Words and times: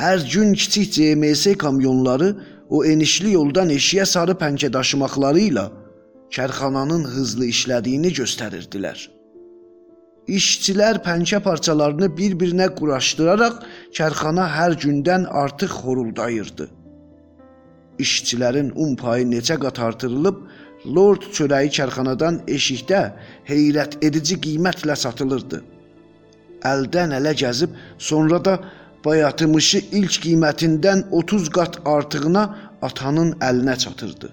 Hər 0.00 0.22
gün 0.32 0.54
kiçik 0.54 0.92
CMS 0.92 1.58
kamyonları 1.58 2.36
o 2.70 2.84
enişli 2.84 3.32
yoldan 3.32 3.68
eşiyə 3.74 4.06
sarı 4.08 4.32
pəncə 4.42 4.70
daşımaqları 4.72 5.42
ilə 5.50 5.64
kərxananın 6.32 7.04
hızlı 7.14 7.48
işlədiyini 7.52 8.12
göstərirdilər. 8.20 9.02
İşçilər 10.38 11.02
pəncə 11.04 11.42
parçalarını 11.44 12.08
bir-birinə 12.16 12.70
quraşdıraraq 12.80 13.60
kərxana 13.98 14.48
hər 14.56 14.78
gündən 14.86 15.28
artıq 15.42 15.76
xoruldayırdı. 15.82 16.70
İşçilərin 18.00 18.72
un 18.80 18.96
payı 18.96 19.28
neçə 19.28 19.60
qat 19.60 19.84
artırılıb, 19.90 20.40
Lord 20.96 21.28
çörəyi 21.36 21.76
kərxanadan 21.76 22.40
eşikdə 22.48 23.04
heyrət 23.52 24.00
edici 24.00 24.40
qiymətlə 24.48 24.96
satılırdı. 24.96 25.60
Əldən 26.64 27.12
ələ 27.20 27.36
gəzib, 27.44 27.76
sonra 27.98 28.44
da 28.44 28.60
bayatmışı 29.04 29.78
ilk 29.98 30.18
qiymətindən 30.24 31.08
30 31.10 31.48
qat 31.56 31.80
artığına 31.84 32.42
atanın 32.82 33.32
əlinə 33.48 33.76
çatırdı. 33.78 34.30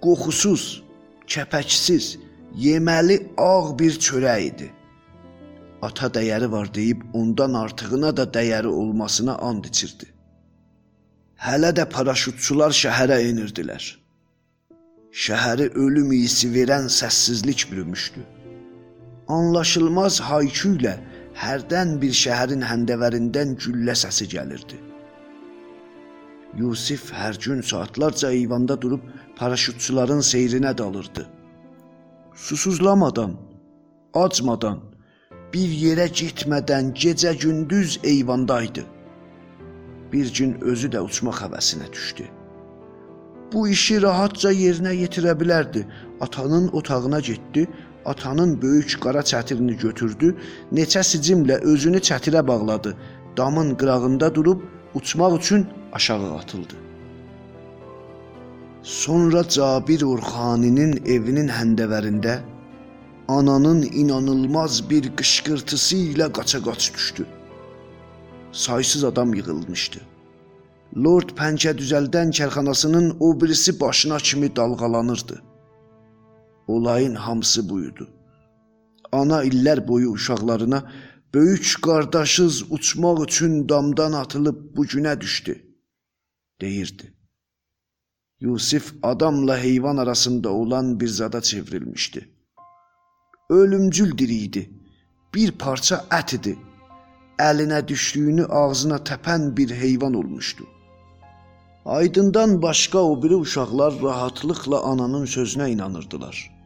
Qoxusuz, 0.00 0.82
kəpəksiz, 1.26 2.16
yeməli 2.56 3.18
ağ 3.36 3.78
bir 3.78 3.98
çörək 4.06 4.46
idi. 4.50 4.70
Ata 5.82 6.08
dəyəri 6.16 6.50
var 6.52 6.74
deyib 6.74 7.02
ondan 7.12 7.54
artığına 7.54 8.16
da 8.16 8.24
dəyəri 8.24 8.66
olmasına 8.66 9.38
and 9.48 9.64
içirdi. 9.64 10.06
Hələ 11.40 11.70
də 11.76 11.86
paraşütçular 11.88 12.74
şəhərə 12.82 13.20
enirdilər. 13.30 13.84
Şəhəri 15.12 15.70
ölüm 15.84 16.12
iyisi 16.12 16.50
verən 16.52 16.88
səssizlik 16.88 17.64
bürümüşdü. 17.70 18.20
Anlaşılmaz 19.28 20.20
hayküylə 20.20 20.98
hərdən 21.40 21.96
bir 22.02 22.14
şəhərin 22.22 22.62
həndəvərindən 22.70 23.56
güllə 23.64 23.96
səsi 24.04 24.28
gəlirdi. 24.36 24.78
Yusif 26.60 27.10
hər 27.14 27.38
gün 27.44 27.60
saatlarca 27.72 28.30
eyvanda 28.30 28.76
durub 28.82 29.04
paraşütçuların 29.36 30.24
seyrinə 30.32 30.78
dalırdı 30.78 31.26
susuzlamadan, 32.40 33.34
acmadan, 34.14 34.80
bir 35.54 35.70
yerə 35.84 36.06
getmədən 36.20 36.92
gecə-gündüz 37.02 37.98
eyvandaydı. 38.04 38.84
Bir 40.12 40.32
gün 40.34 40.56
özü 40.72 40.90
də 40.94 41.02
uçmaq 41.06 41.42
həvəsinə 41.44 41.90
düşdü. 41.92 42.26
Bu 43.52 43.66
işi 43.68 44.00
rahatca 44.02 44.52
yerinə 44.54 44.94
yetirə 44.94 45.34
bilərdi. 45.40 45.84
Atanın 46.20 46.68
otağına 46.68 47.20
getdi, 47.20 47.66
atanın 48.04 48.62
böyük 48.62 48.98
qara 49.02 49.20
çətirini 49.20 49.78
götürdü, 49.78 50.36
neçə 50.72 51.02
sicimlə 51.04 51.60
özünü 51.60 51.98
çətirə 51.98 52.46
bağladı. 52.46 52.96
Damın 53.36 53.74
qırağında 53.74 54.34
durub 54.34 54.60
uçmaq 54.94 55.36
üçün 55.38 55.66
aşağı 55.92 56.34
atıldı. 56.34 56.74
Sonra 58.82 59.48
Cabir 59.48 60.02
Orxaninin 60.02 61.02
evinin 61.06 61.48
həndəvərində 61.48 62.38
ananın 63.28 63.82
inanılmaz 63.82 64.90
bir 64.90 65.10
qışqırtısı 65.16 65.96
ilə 65.96 66.32
qaça-qaç 66.32 66.94
düşdü. 66.94 67.26
Saysız 68.52 69.04
adam 69.04 69.34
yığılmışdı. 69.34 70.00
Lord 70.96 71.36
Pəncə 71.38 71.76
düzəldən 71.78 72.32
kərxanasının 72.34 73.16
o 73.20 73.40
birisi 73.40 73.80
başına 73.80 74.16
kimi 74.16 74.56
dalğalanırdı. 74.56 75.42
Olayın 76.70 77.14
hamısı 77.14 77.68
buydu. 77.68 78.08
Ana 79.12 79.44
illər 79.44 79.88
boyu 79.88 80.10
uşaqlarına 80.10 80.92
böyük 81.34 81.78
qardaşız 81.82 82.72
uçmaq 82.72 83.24
üçün 83.24 83.68
damdan 83.68 84.12
atılıb 84.12 84.76
bu 84.76 84.84
günə 84.86 85.20
düşdü 85.20 85.54
deyirdi. 86.60 87.14
Yusif 88.40 88.94
adamla 89.02 89.58
heyvan 89.58 89.96
arasında 89.96 90.48
olan 90.48 91.00
bir 91.00 91.08
zada 91.08 91.40
çevrilmişdi. 91.40 92.28
Ölümcül 93.50 94.18
diri 94.18 94.34
idi. 94.34 94.70
Bir 95.34 95.52
parça 95.52 95.96
ət 96.10 96.36
idi. 96.36 96.54
Əlinə 97.38 97.88
düşdüyünü 97.88 98.46
ağzına 98.46 98.96
təpən 98.96 99.56
bir 99.56 99.70
heyvan 99.70 100.14
olmuşdu. 100.14 100.64
Aydından 101.84 102.62
başqa 102.62 102.98
o 102.98 103.22
biri 103.22 103.36
uşaqlar 103.36 103.94
rahatlıqla 104.02 104.82
ananın 104.82 105.26
sözünə 105.26 105.70
inanırdılar. 105.70 106.59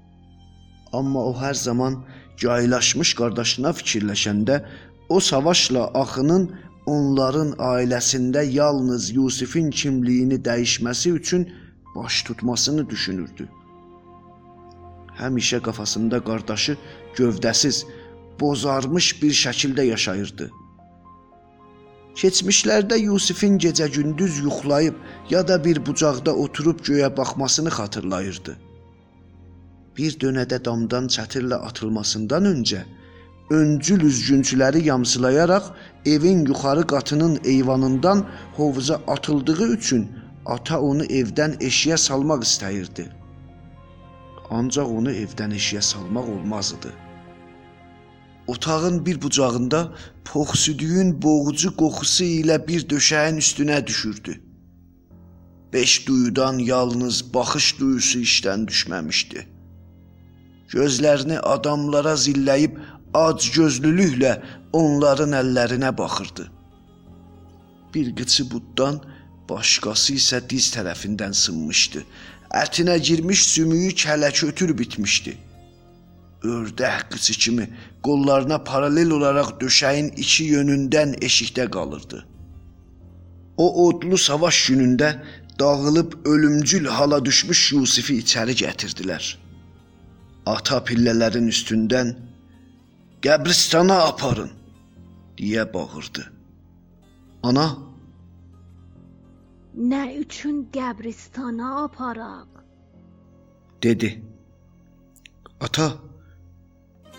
Amma 0.98 1.24
o 1.30 1.32
hər 1.40 1.56
zaman 1.58 1.98
caylaşmış 2.42 3.14
qardaşına 3.18 3.72
fikirləşəndə 3.78 4.60
o 5.08 5.20
savaşla 5.20 5.88
axının 6.02 6.48
onların 6.86 7.50
ailəsində 7.72 8.44
yalnız 8.60 9.10
Yusifin 9.18 9.70
kimliyini 9.70 10.38
dəyişməsi 10.48 11.12
üçün 11.18 11.48
baş 11.94 12.22
tutmasını 12.28 12.88
düşünürdü. 12.90 13.48
Həmişə 15.18 15.62
qafasında 15.62 16.20
qardaşı 16.24 16.76
gövdəsiz, 17.16 17.84
bozarmış 18.40 19.22
bir 19.22 19.34
şəkildə 19.44 19.86
yaşayırdı. 19.86 20.50
Keçmişlərdə 22.20 22.98
Yusifin 22.98 23.58
gecə-gündüz 23.58 24.38
yuxlayıb 24.46 24.94
ya 25.30 25.48
da 25.48 25.58
bir 25.64 25.80
bucaqda 25.86 26.34
oturub 26.44 26.80
göyə 26.86 27.16
baxmasını 27.16 27.68
xatırlayırdı. 27.68 28.56
Bir 29.96 30.12
dönədə 30.22 30.64
damdan 30.64 31.06
çətirlə 31.16 31.54
atılmasından 31.70 32.44
öncə 32.50 32.82
öncül 33.50 34.00
üzgüncüləri 34.00 34.84
yamsılayaraq 34.84 35.64
evin 36.06 36.46
yuxarı 36.46 36.86
qatının 36.86 37.40
eyvanından 37.44 38.26
hovuza 38.56 39.00
atıldığı 39.06 39.66
üçün 39.68 40.10
Ata 40.46 40.80
onu 40.80 41.04
evdən 41.04 41.54
eşiyə 41.68 41.96
salmaq 41.96 42.42
istəyirdi. 42.44 43.06
Ancaq 44.50 44.90
onu 44.98 45.12
evdən 45.22 45.54
eşiyə 45.56 45.80
salmaq 45.82 46.28
olmazdı. 46.28 46.92
Otağın 48.46 49.06
bir 49.06 49.22
bucağında 49.22 49.92
poxsüdüyün 50.24 51.22
boğucu 51.22 51.76
qoxusu 51.76 52.24
ilə 52.24 52.58
bir 52.68 52.84
döşəyin 52.88 53.40
üstünə 53.44 53.86
düşürdü. 53.86 54.40
Beş 55.72 56.08
duyudan 56.08 56.58
yalnız 56.58 57.34
baxış 57.34 57.80
duyusu 57.80 58.18
işdən 58.18 58.68
düşməmişdi. 58.68 59.53
Gözlərini 60.74 61.38
adamlara 61.54 62.14
zilləyib 62.18 62.78
ac 63.14 63.48
gözlülüklə 63.56 64.36
onların 64.72 65.36
əllərinə 65.40 65.92
baxırdı. 65.98 66.48
Bir 67.94 68.08
qıçı 68.18 68.50
buddan 68.50 68.98
Başqası 69.48 70.14
isə 70.16 70.40
diz 70.50 70.70
tərəfindən 70.74 71.34
sınmışdı. 71.36 72.00
Ətinə 72.62 72.96
girmiş 73.08 73.42
sümüyü 73.52 73.90
kələ-kötür 74.02 74.72
bitmişdi. 74.78 75.36
Ördək 76.44 77.04
qıçı 77.12 77.34
kimi 77.44 77.68
qollarına 78.02 78.58
paralel 78.64 79.10
olaraq 79.10 79.54
döşəyin 79.60 80.10
iki 80.16 80.44
yönündən 80.54 81.16
eşikdə 81.28 81.68
qalırdı. 81.76 82.24
O 83.56 83.66
odlu 83.86 84.18
savaş 84.18 84.56
günündə 84.70 85.14
dağılıb 85.60 86.12
ölümcül 86.24 86.86
hala 86.86 87.24
düşmüş 87.24 87.72
Yusifi 87.72 88.18
içəri 88.24 88.56
gətirdilər. 88.64 89.43
Ata 90.46 90.78
pillələrin 90.84 91.46
üstündən 91.48 92.10
qəbristana 93.24 93.96
aparın 94.10 94.50
deyə 95.38 95.64
bağırdı. 95.74 96.24
Ana 97.42 97.66
Nə 99.90 100.02
üçün 100.22 100.56
qəbristana 100.74 101.68
aparaq? 101.84 102.48
dedi. 103.82 104.10
Ata, 105.60 105.88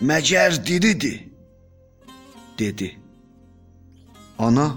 məgər 0.02 0.56
diridir? 0.68 1.18
dedi. 2.60 2.90
Ana, 4.40 4.68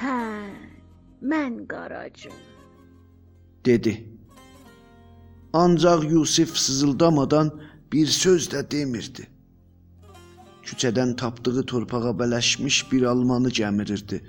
Hə, 0.00 0.16
mən 1.30 1.66
qaracım. 1.66 2.32
dedi. 3.66 3.94
Ancaq 5.52 6.04
Yusif 6.10 6.56
sızıldamadan 6.58 7.50
bir 7.92 8.06
söz 8.06 8.48
də 8.52 8.70
demirdi. 8.70 9.26
Küçədən 10.64 11.16
tapdığı 11.16 11.62
torpağa 11.66 12.12
bələşmiş 12.20 12.92
bir 12.92 13.02
almanı 13.02 13.48
gəmirirdi. 13.48 14.20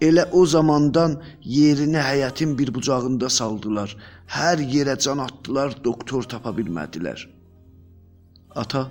Elə 0.00 0.24
o 0.32 0.46
zamandan 0.46 1.20
yerini 1.44 2.00
həyətin 2.00 2.56
bir 2.58 2.74
bucağında 2.74 3.28
saldılar. 3.28 3.96
Hər 4.26 4.64
yerə 4.74 4.96
can 4.98 5.18
atdılar, 5.18 5.76
doktor 5.84 6.22
tapa 6.22 6.50
bilmədilər. 6.56 7.28
Ata, 8.56 8.88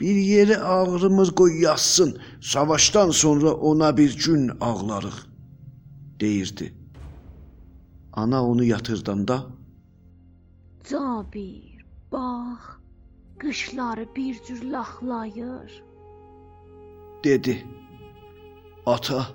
bir 0.00 0.16
yeri 0.16 0.58
ağrımız 0.58 1.30
qoy 1.34 1.62
yazsın, 1.62 2.18
savaşdan 2.40 3.10
sonra 3.10 3.54
ona 3.54 3.96
bir 3.96 4.18
gün 4.24 4.50
ağlarıq, 4.60 5.16
deyirdi. 6.20 6.74
Ana 8.12 8.44
onu 8.46 8.64
yatırdanda, 8.64 9.46
Cabir, 10.90 11.84
bax, 12.12 12.60
qışları 13.38 14.06
bir 14.16 14.42
cür 14.42 14.62
laxlayır. 14.62 15.86
dedi. 17.24 17.66
Ata, 18.86 19.26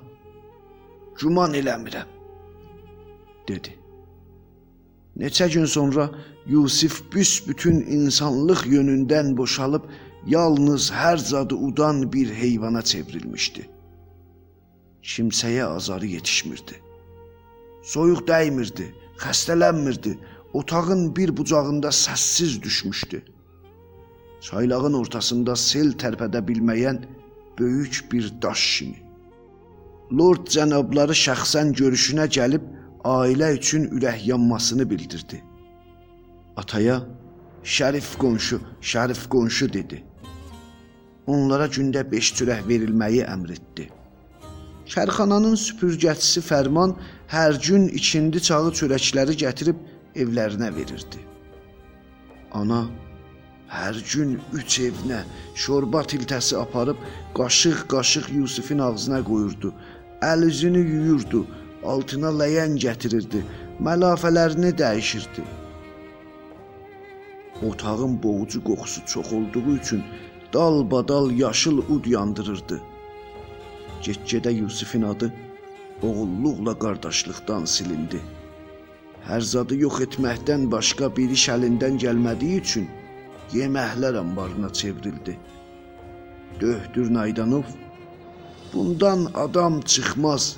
güman 1.19 1.53
eləmirəm, 1.53 2.07
dedi. 3.47 3.73
Neçə 5.17 5.49
gün 5.53 5.65
sonra 5.65 6.09
Yusif 6.47 6.95
büsbütün 7.13 7.81
insanlıq 7.97 8.61
yönündən 8.75 9.37
boşalıb 9.37 9.83
yalnız 10.25 10.91
hər 10.91 11.17
zadı 11.17 11.55
udan 11.55 12.13
bir 12.13 12.33
heyvana 12.33 12.81
çevrilmişdi. 12.81 13.69
Kimsəyə 15.03 15.63
azarı 15.63 16.05
yetişmirdi. 16.05 16.75
Soyuq 17.83 18.21
dəymirdi, 18.27 18.87
xəstələnmirdi. 19.23 20.17
Otağın 20.53 21.15
bir 21.15 21.37
bucağında 21.37 21.87
səssiz 21.87 22.61
düşmüşdü. 22.61 23.23
Çaylağın 24.41 24.93
ortasında 24.93 25.55
sel 25.55 25.93
tərpədə 26.01 26.41
bilməyən 26.47 26.97
böyük 27.59 28.11
bir 28.11 28.33
daş 28.41 28.63
kimi. 28.77 28.99
Lord 30.17 30.49
cənabları 30.51 31.15
şəxsən 31.15 31.71
görüşünə 31.79 32.25
gəlib 32.37 32.65
ailə 33.03 33.53
üçün 33.55 33.87
ürək 33.95 34.25
yanmasını 34.27 34.89
bildirdi. 34.89 35.43
Ataya 36.57 37.01
Şərif 37.63 38.17
qonşu, 38.17 38.59
Şərif 38.81 39.27
qonşu 39.29 39.73
dedi. 39.73 40.03
Onlara 41.27 41.67
gündə 41.69 42.01
5 42.11 42.33
çörək 42.37 42.67
verilməyi 42.67 43.21
əmr 43.29 43.53
etdi. 43.55 43.85
Şərxananın 44.91 45.55
süpürgəçisi 45.55 46.41
Fərman 46.43 46.97
hər 47.31 47.55
gün 47.67 47.87
ikindi 47.87 48.41
çağı 48.41 48.73
çörəkləri 48.79 49.37
gətirib 49.45 49.77
evlərinə 50.15 50.69
verirdi. 50.75 51.21
Ana 52.51 52.81
hər 53.71 53.95
gün 54.13 54.35
3 54.53 54.79
evinə 54.87 55.21
şorba 55.55 56.03
tiltəsi 56.03 56.57
aparıb 56.59 56.99
qaşıq-qaşıq 57.37 58.31
Yusifin 58.35 58.79
ağzına 58.79 59.21
qoyurdu. 59.23 59.73
Əl 60.21 60.43
üzünü 60.47 60.81
yuyurdu, 60.93 61.45
altına 61.83 62.31
ləyən 62.41 62.75
gətirirdi, 62.85 63.41
məlafələrini 63.87 64.71
dəyişirdi. 64.81 65.45
Otağın 67.69 68.23
boğucu 68.23 68.63
qoxusu 68.63 69.05
çox 69.05 69.33
olduğu 69.33 69.75
üçün 69.75 70.03
dalbadal 70.53 71.31
yaşıl 71.31 71.77
ud 71.77 72.05
yandırırdı. 72.05 72.81
Get-gedə 74.03 74.51
Yusifin 74.51 75.01
adı 75.01 75.33
oğulluqla 76.03 76.79
qardaşlıqdan 76.79 77.65
silindi. 77.65 78.21
Hər 79.29 79.41
zadı 79.45 79.75
yox 79.83 79.99
etməkdən 80.05 80.65
başqa 80.71 81.09
bir 81.17 81.29
iş 81.37 81.49
əlindən 81.55 81.99
gəlmədiyi 82.03 82.61
üçün 82.61 82.87
yeməklər 83.53 84.17
anbarına 84.19 84.73
çevrildi. 84.73 85.37
Döhdür 86.61 87.13
Naydanov 87.13 87.63
bundan 88.73 89.27
adam 89.33 89.81
çıxmaz 89.81 90.55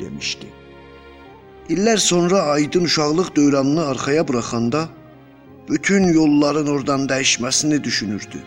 demişdi. 0.00 0.46
İllər 1.68 1.98
sonra 1.98 2.42
Aydın 2.42 2.84
uşaqlıq 2.84 3.36
dövrünü 3.36 3.80
arxaya 3.80 4.28
buraxanda 4.28 4.88
bütün 5.68 6.04
yolların 6.04 6.66
oradan 6.66 7.06
dəyişməsini 7.08 7.84
düşünürdü. 7.84 8.42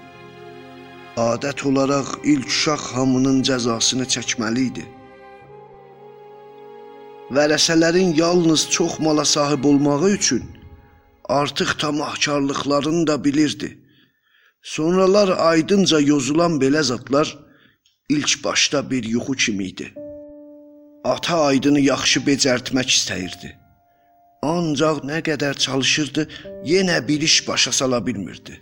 Adət 1.18 1.66
olaraq 1.68 2.08
ilk 2.24 2.48
uşaq 2.48 2.84
hamının 2.94 3.42
cəzasını 3.42 4.06
çəkməli 4.06 4.60
idi. 4.70 4.86
Vərəsələrin 7.28 8.14
yalnız 8.16 8.70
çox 8.70 9.00
mala 9.00 9.26
sahib 9.26 9.64
olmağı 9.64 10.10
üçün 10.10 10.44
artıq 11.30 11.78
tamahkarlıqlarını 11.80 13.08
da 13.08 13.24
bilirdi. 13.24 13.78
Sonralar 14.64 15.30
aydınca 15.38 16.00
yozulan 16.00 16.52
belə 16.62 16.84
zatlar 16.84 17.38
ilk 18.10 18.44
başda 18.44 18.92
bir 18.92 19.04
yuxu 19.04 19.34
kimi 19.34 19.66
idi. 19.66 19.94
Ata 21.04 21.42
aydını 21.42 21.80
yaxşı 21.80 22.20
becərtmək 22.20 22.88
istəyirdi. 22.96 23.52
Ancaq 24.44 25.04
nə 25.04 25.20
qədər 25.28 25.58
çalışırdı, 25.58 26.28
yenə 26.64 27.08
bir 27.08 27.22
iş 27.22 27.48
başa 27.48 27.72
sala 27.72 28.06
bilmirdi. 28.08 28.60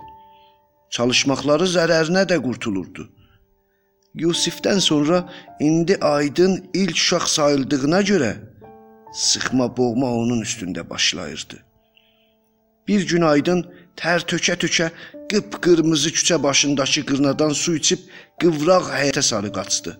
Çalışmaqları 0.89 1.69
zərərinə 1.69 2.25
də 2.31 2.41
qurtulurdu. 2.41 3.09
Yusifdən 4.15 4.79
sonra 4.79 5.29
indi 5.59 5.97
Aydın 6.01 6.69
ilk 6.73 6.95
uşaq 6.95 7.27
sayıldığına 7.27 8.01
görə 8.01 8.54
sıxma 9.15 9.77
boğma 9.77 10.11
onun 10.13 10.41
üstündə 10.41 10.89
başlayırdı. 10.89 11.57
Bir 12.87 13.07
gün 13.07 13.21
Aydın 13.21 13.61
tər 13.97 14.25
tökə-tökə 14.29 14.89
qıpqırmızı 15.31 16.09
küçə 16.17 16.43
başındakı 16.43 17.05
qırnadan 17.09 17.53
su 17.61 17.75
içib 17.79 18.03
qıvraq 18.41 18.91
həyətə 18.97 19.21
sarı 19.21 19.51
qaçdı. 19.53 19.95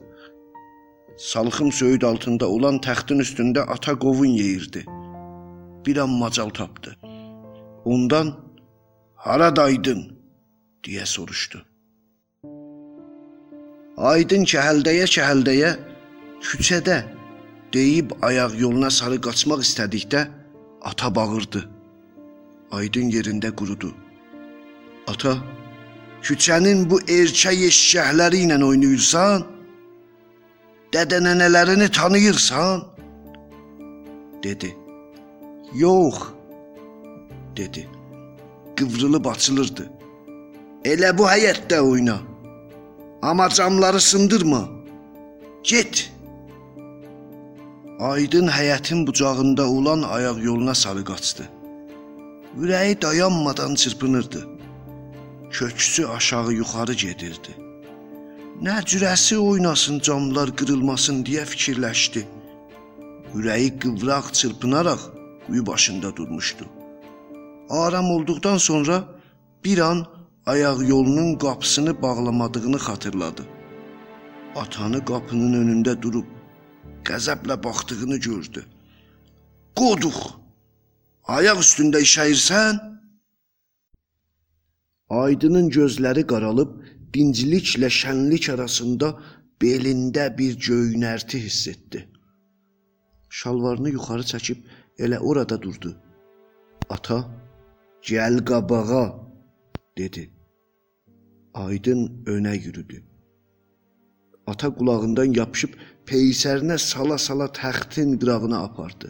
Salxım 1.18 1.72
söyüd 1.72 2.02
altında 2.02 2.50
olan 2.50 2.82
təxtin 2.88 3.24
üstündə 3.24 3.64
ata 3.76 3.96
qovun 4.00 4.36
yeyirdi. 4.42 4.86
Bir 5.86 5.98
an 5.98 6.10
macal 6.10 6.50
tapdı. 6.50 6.98
Ondan 7.86 8.36
"Haradaydın?" 9.16 10.02
deyə 10.86 11.06
soruşdu. 11.06 11.66
Aydın 13.98 14.44
kəhəldəyə-kəhəldəyə 14.52 15.76
küçədə 16.42 17.15
deyib 17.76 18.12
ayaq 18.22 18.56
yoluna 18.64 18.90
sarı 18.90 19.20
qaçmaq 19.28 19.62
istədikdə 19.68 20.22
ata 20.82 21.12
bağırdı. 21.16 21.62
Aydın 22.72 23.12
yerində 23.16 23.52
qurudu. 23.60 23.92
Ata, 25.12 25.36
küçənin 26.26 26.88
bu 26.90 27.02
erkək 27.20 27.68
eşşəkləri 27.70 28.46
ilə 28.48 28.58
oynayırsan? 28.72 29.46
Dədənənələrini 30.96 31.92
tanıyırsan? 31.92 32.96
dedi. 34.46 34.78
Yox, 35.74 36.16
dedi. 37.58 37.90
Qıvrılıb 38.76 39.26
açılırdı. 39.26 39.86
Elə 40.86 41.10
bu 41.18 41.26
həyətdə 41.26 41.80
oyna. 41.80 42.20
Amma 43.22 43.50
camları 43.50 44.02
sındırma. 44.02 44.70
Get. 45.64 46.15
Aydın 48.00 48.48
həyətin 48.48 49.08
bucağında 49.08 49.68
olan 49.70 50.02
ayaq 50.02 50.44
yoluna 50.44 50.76
sarı 50.76 51.04
qaçdı. 51.06 51.44
Ürəyi 52.60 53.02
dayanmadan 53.02 53.76
çırpınırdı. 53.76 54.48
Köksü 55.52 56.06
aşağı 56.06 56.52
yuxarı 56.52 56.94
gedirdi. 56.94 57.56
Nə 58.62 58.84
cürəsi 58.90 59.38
oynasın 59.38 60.00
camlar 60.00 60.52
qırılmasın 60.56 61.24
deyə 61.24 61.46
fikirləşdi. 61.52 62.26
Ürəyi 63.36 63.80
qıvraq 63.80 64.34
çırpınaraq 64.34 65.02
quyu 65.48 65.66
başında 65.66 66.16
durmuşdu. 66.16 66.66
Aram 67.70 68.12
olduqdan 68.12 68.58
sonra 68.58 69.04
bir 69.66 69.78
an 69.78 70.06
ayaq 70.46 70.88
yolunun 70.88 71.36
qapısını 71.38 72.02
bağlamadığını 72.02 72.78
xatırladı. 72.78 73.44
Atanı 74.56 75.06
qapının 75.06 75.54
önündə 75.62 76.02
durub 76.02 76.35
qəzəblə 77.10 77.56
baxdığını 77.64 78.18
gördü. 78.28 78.66
Qoduq. 79.80 80.20
Ayaq 81.36 81.62
üstündə 81.64 82.02
işəyirsən? 82.06 82.82
Aydının 85.22 85.70
gözləri 85.78 86.24
qaralıb 86.32 86.72
dincliklə 87.14 87.90
şənlik 88.02 88.50
arasında 88.54 89.12
belində 89.62 90.26
bir 90.38 90.58
göynərti 90.70 91.42
hiss 91.46 91.68
etdi. 91.74 92.02
Şalvarını 93.30 93.90
yuxarı 93.96 94.26
çəkib 94.32 94.64
elə 95.00 95.20
orada 95.20 95.62
durdu. 95.62 95.92
Ata, 96.90 97.20
gəl 98.10 98.40
qabağa, 98.50 99.06
dedi. 99.98 100.30
Aydın 101.54 102.02
önə 102.26 102.56
yürüdü. 102.66 103.04
Ata 104.48 104.70
qulağından 104.78 105.34
yapışıb 105.40 105.74
peysərinə 106.08 106.78
sala-sala 106.78 107.48
təxtin 107.62 108.18
qırağına 108.22 108.58
apardı. 108.68 109.08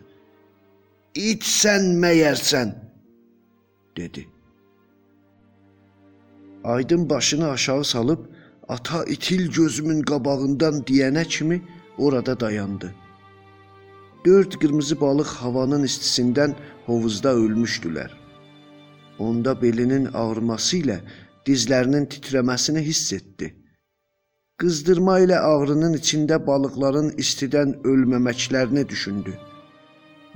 "İtsən 1.16 1.84
məyərsən?" 2.04 2.70
dedi. 3.98 4.28
Aydın 6.64 7.10
başını 7.10 7.50
aşağı 7.50 7.86
salıb 7.86 8.20
ata 8.68 9.04
itil 9.04 9.52
gözümün 9.52 10.02
qabağından 10.02 10.76
deyənə 10.88 11.28
kimi 11.28 11.62
orada 11.98 12.40
dayandı. 12.40 12.96
Dörd 14.26 14.52
qırmızı 14.62 15.02
balıq 15.02 15.28
havanın 15.42 15.84
istisindən 15.84 16.56
hovuzda 16.86 17.34
ölmüşdülər. 17.34 18.10
Onda 19.20 19.62
belinin 19.62 20.10
ağrıması 20.14 20.78
ilə 20.78 20.98
dizlərinin 21.46 22.08
titrəməsini 22.14 22.82
hiss 22.82 23.14
etdi. 23.14 23.54
Qızdırma 24.62 25.14
ilə 25.20 25.36
ağrının 25.46 25.98
içində 25.98 26.36
balıqların 26.48 27.10
istidən 27.22 27.74
ölməməklərini 27.92 28.84
düşündü. 28.92 29.34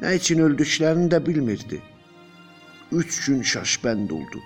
Nə 0.04 0.10
üçün 0.18 0.42
öldüklərini 0.44 1.08
də 1.14 1.20
bilmirdi. 1.28 1.80
Üç 2.92 3.20
gün 3.26 3.40
şaşbənd 3.52 4.12
oldu. 4.18 4.42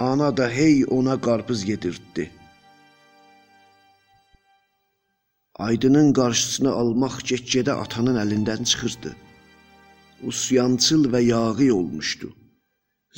Ana 0.00 0.28
da 0.36 0.46
hey 0.48 0.84
ona 0.98 1.16
qarpız 1.20 1.64
yedirtdi. 1.68 2.28
Aydının 5.58 6.12
qarşısını 6.20 6.70
almaq 6.82 7.16
get-gedə 7.32 7.74
atanın 7.86 8.20
əlindən 8.24 8.62
çıxırdı. 8.74 9.16
Usyançıl 10.30 11.10
və 11.12 11.24
yağlı 11.32 11.74
olmuşdu. 11.80 12.30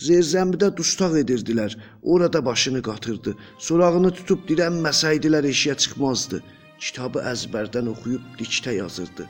Zerzəmbidə 0.03 0.73
dustaq 0.77 1.13
edirdilər. 1.21 1.77
Orada 2.03 2.45
başını 2.45 2.81
qatırdı. 2.83 3.35
Sorağını 3.67 4.11
tutub 4.19 4.43
dirənməsəydilər 4.49 5.47
eşiyə 5.51 5.77
çıxmazdı. 5.85 6.41
Kitabı 6.87 7.23
əzbərdən 7.33 7.93
oxuyub 7.93 8.25
dikdə 8.41 8.75
yazırdı. 8.81 9.29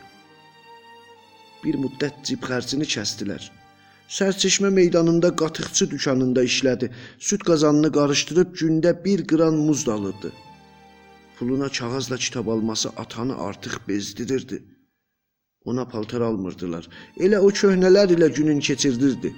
Bir 1.65 1.77
müddət 1.83 2.25
cib 2.25 2.49
xərcini 2.49 2.89
kəsdilər. 2.97 3.51
Sərçeşmə 4.09 4.71
meydanında 4.71 5.35
qatıqçı 5.37 5.91
dükanında 5.91 6.43
işlədi. 6.49 6.91
Süd 7.19 7.45
qazanını 7.49 7.93
qarışdırıb 7.93 8.57
gündə 8.57 8.97
1 9.05 9.27
qram 9.29 9.61
muz 9.69 9.89
alırdı. 9.89 10.33
Puluna 11.39 11.69
kağızla 11.69 12.17
kitab 12.17 12.47
alması 12.49 12.89
atanı 12.89 13.39
artıq 13.39 13.79
bezdirirdi. 13.89 14.63
Ona 15.65 15.89
paltar 15.89 16.21
almırdılar. 16.21 16.89
Elə 17.17 17.39
o 17.39 17.49
köhnələr 17.51 18.17
ilə 18.17 18.29
günün 18.37 18.61
keçirdirdi. 18.61 19.33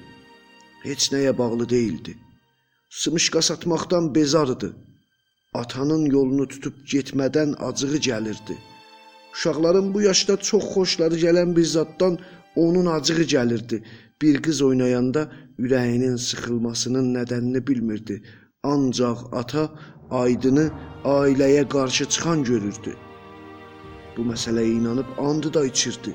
Heç 0.83 1.13
nəyə 1.13 1.39
bağlı 1.39 1.69
değildi. 1.69 2.17
Sımışqa 2.91 3.43
satmaqdan 3.43 4.15
bezardı. 4.15 4.77
Atanın 5.55 6.05
yolunu 6.07 6.49
tutub 6.49 6.75
getmədən 6.93 7.57
acığı 7.69 7.99
gəlirdi. 8.09 8.57
Uşaqların 9.35 9.95
bu 9.95 10.03
yaşda 10.03 10.37
çox 10.37 10.65
xoşları 10.75 11.17
gələn 11.25 11.57
bir 11.57 11.65
zaddan 11.65 12.19
onun 12.57 12.87
acığı 12.87 13.23
gəlirdi. 13.23 13.83
Bir 14.23 14.43
qız 14.43 14.63
oynayanda 14.63 15.31
ürəyinin 15.59 16.17
sıxılmasının 16.17 17.15
nədənini 17.17 17.67
bilmirdi. 17.67 18.23
Ancaq 18.63 19.19
ata 19.33 19.71
Aydını 20.11 20.71
ailəyə 21.05 21.69
qarşı 21.69 22.05
çıxan 22.05 22.45
görürdü. 22.45 22.93
Bu 24.17 24.23
məsələyə 24.23 24.71
inanıb 24.79 25.19
andı 25.19 25.51
da 25.55 25.65
içirdi. 25.67 26.15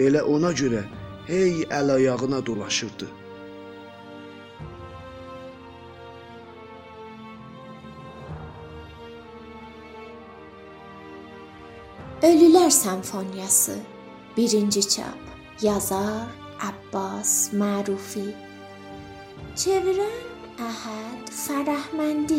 Elə 0.00 0.22
ona 0.22 0.50
görə 0.50 0.82
hey 1.26 1.62
əl 1.70 1.92
ayağına 1.94 2.46
dolaşırdı. 2.46 3.06
Senfoniyası 12.88 13.78
1-ci 14.36 14.88
çap 14.88 15.18
Yazar 15.62 16.24
Abbas 16.68 17.52
Marufi. 17.52 18.32
Çevirən 19.60 20.22
Əhəd 20.68 21.28
Fərəhməndi 21.40 22.38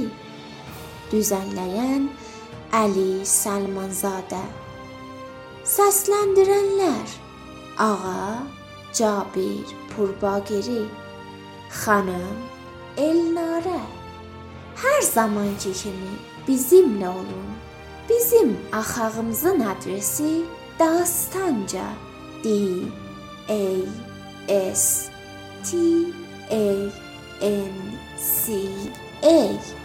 Düzənləyən 1.12 2.08
Əli 2.82 3.22
Salmanzadə 3.30 4.42
Səsləndirənlər 5.76 7.14
Ağa 7.78 8.42
Cabir 9.02 9.78
Purbagiri 9.94 10.82
Xanım 11.84 12.42
Elnarə 12.98 13.84
Hər 14.82 15.02
zamanki 15.14 15.78
kimi 15.84 16.14
bizimlə 16.50 17.14
olun. 17.22 17.59
Bizim 18.10 18.58
axağımızın 18.72 19.60
adresi 19.60 20.42
Dastanca. 20.80 21.86
D 22.44 22.50
A 23.50 24.76
S 24.76 25.12
T 25.64 25.78
A 26.52 26.90
N 27.42 27.72
C 28.18 28.54
A 29.24 29.79